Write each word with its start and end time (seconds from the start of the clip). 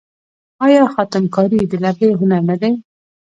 آیا 0.65 0.83
خاتم 0.93 1.23
کاري 1.35 1.59
د 1.71 1.73
لرګیو 1.83 2.19
هنر 2.21 2.41
نه 2.49 2.55
دی؟ 2.61 2.73